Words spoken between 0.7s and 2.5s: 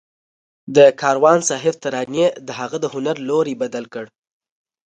د کاروان صاحب ترانې د